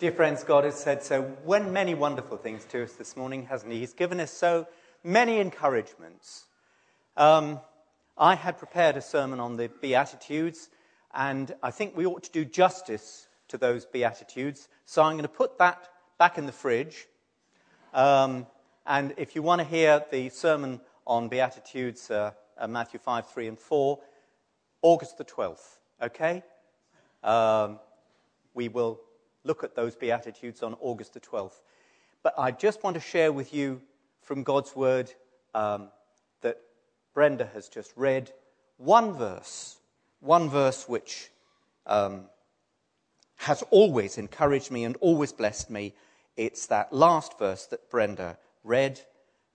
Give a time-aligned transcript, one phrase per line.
[0.00, 3.70] Dear friends, God has said so when many wonderful things to us this morning, hasn't
[3.70, 3.80] He?
[3.80, 4.66] He's given us so
[5.04, 6.46] many encouragements.
[7.18, 7.60] Um,
[8.16, 10.70] I had prepared a sermon on the Beatitudes,
[11.12, 14.70] and I think we ought to do justice to those Beatitudes.
[14.86, 17.06] So I'm going to put that back in the fridge.
[17.92, 18.46] Um,
[18.86, 23.48] and if you want to hear the sermon on Beatitudes, uh, uh, Matthew 5, 3,
[23.48, 23.98] and 4,
[24.80, 26.42] August the 12th, okay?
[27.22, 27.78] Um,
[28.54, 28.98] we will
[29.44, 31.60] look at those Beatitudes on August the 12th.
[32.22, 33.80] But I just want to share with you
[34.22, 35.12] from God's Word
[35.54, 35.88] um,
[36.42, 36.58] that
[37.14, 38.30] Brenda has just read
[38.76, 39.76] one verse,
[40.20, 41.30] one verse which
[41.86, 42.26] um,
[43.36, 45.94] has always encouraged me and always blessed me.
[46.36, 49.00] It's that last verse that Brenda read,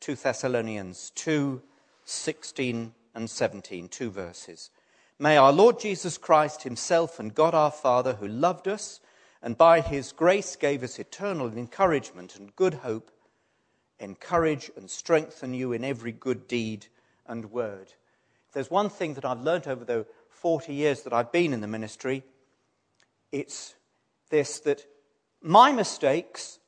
[0.00, 1.62] 2 Thessalonians 2
[2.04, 4.70] 16 and 17, two verses.
[5.18, 9.00] May our Lord Jesus Christ Himself and God our Father, who loved us,
[9.42, 13.10] and by his grace gave us eternal encouragement and good hope,
[14.00, 16.86] encourage and strengthen you in every good deed
[17.26, 17.92] and word.
[18.48, 21.60] If there's one thing that I've learnt over the 40 years that I've been in
[21.60, 22.24] the ministry,
[23.32, 23.74] it's
[24.30, 24.86] this that
[25.42, 26.58] my mistakes,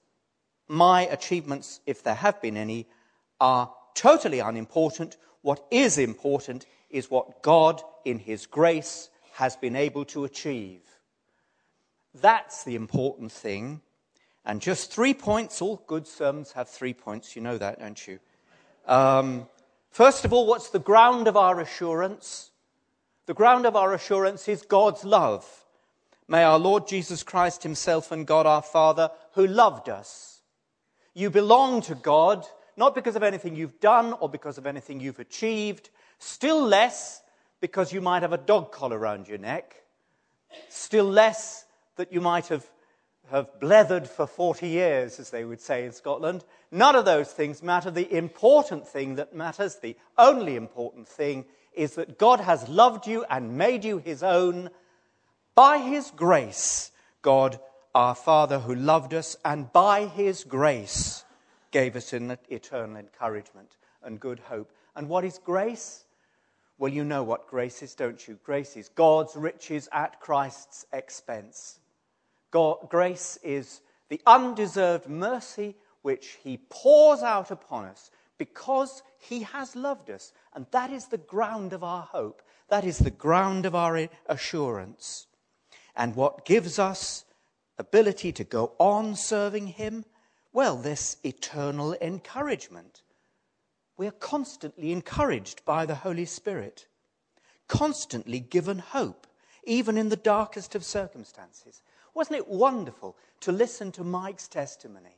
[0.69, 2.87] my achievements, if there have been any,
[3.41, 5.17] are totally unimportant.
[5.43, 10.83] What is important is what God, in His grace, has been able to achieve.
[12.15, 13.81] That's the important thing.
[14.45, 15.61] And just three points.
[15.61, 17.37] All good sermons have three points.
[17.37, 18.19] You know that, don't you?
[18.87, 19.47] Um,
[19.91, 22.51] first of all, what's the ground of our assurance?
[23.27, 25.47] The ground of our assurance is God's love.
[26.27, 30.43] May our Lord Jesus Christ Himself and God our Father, who loved us.
[31.13, 35.19] You belong to God, not because of anything you've done or because of anything you've
[35.19, 37.23] achieved, still less
[37.61, 39.75] because you might have a dog collar around your neck,
[40.69, 41.67] still less
[42.01, 42.65] that you might have,
[43.31, 46.45] have blethered for 40 years, as they would say in Scotland.
[46.71, 47.91] None of those things matter.
[47.91, 51.45] The important thing that matters, the only important thing,
[51.75, 54.71] is that God has loved you and made you his own
[55.55, 56.91] by his grace.
[57.21, 57.61] God,
[57.95, 61.27] our Father, who loved us, and by his grace
[61.71, 64.73] gave us an eternal encouragement and good hope.
[64.97, 66.07] And what is grace?
[66.79, 68.39] Well, you know what grace is, don't you?
[68.43, 71.80] Grace is God's riches at Christ's expense.
[72.51, 79.77] God, grace is the undeserved mercy which He pours out upon us because He has
[79.77, 80.33] loved us.
[80.55, 82.43] And that is the ground of our hope.
[82.69, 85.27] That is the ground of our assurance.
[85.97, 87.25] And what gives us
[87.79, 90.05] ability to go on serving Him?
[90.53, 93.03] Well, this eternal encouragement.
[93.97, 96.87] We are constantly encouraged by the Holy Spirit,
[97.69, 99.27] constantly given hope,
[99.65, 101.83] even in the darkest of circumstances.
[102.15, 105.17] Wasn't it wonderful to listen to Mike's testimony?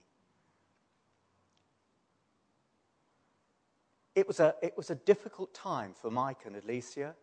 [4.14, 7.14] It was, a, it was a difficult time for Mike and Alicia.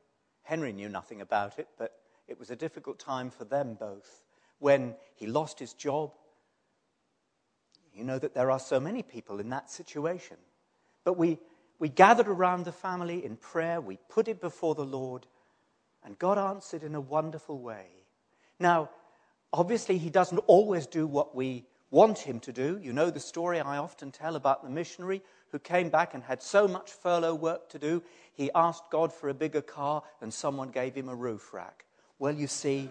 [0.42, 4.24] Henry knew nothing about it, but it was a difficult time for them both
[4.58, 6.12] when he lost his job.
[7.94, 10.38] You know that there are so many people in that situation.
[11.04, 11.40] But we,
[11.78, 15.28] we gathered around the family in prayer, we put it before the Lord,
[16.04, 17.88] and God answered in a wonderful way.
[18.60, 18.90] Now,
[19.52, 22.80] Obviously, he doesn't always do what we want him to do.
[22.82, 25.22] You know the story I often tell about the missionary
[25.52, 29.30] who came back and had so much furlough work to do, he asked God for
[29.30, 31.86] a bigger car and someone gave him a roof rack.
[32.20, 32.90] Well, you see,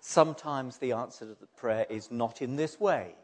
[0.00, 3.14] sometimes the answer to the prayer is not in this way.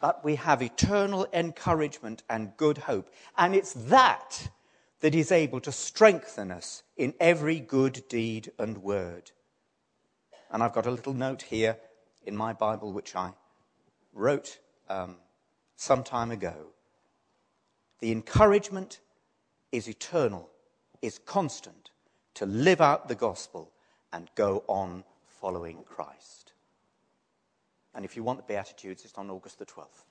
[0.00, 3.10] But we have eternal encouragement and good hope.
[3.38, 4.48] And it's that
[5.00, 9.30] that is able to strengthen us in every good deed and word.
[10.50, 11.76] And I've got a little note here
[12.24, 13.32] in my Bible which I
[14.12, 15.16] wrote um,
[15.76, 16.54] some time ago.
[18.00, 19.00] The encouragement
[19.72, 20.48] is eternal,
[21.02, 21.90] is constant
[22.34, 23.70] to live out the gospel
[24.12, 26.52] and go on following Christ.
[27.94, 30.04] And if you want the Beatitudes, it's on August the 12th.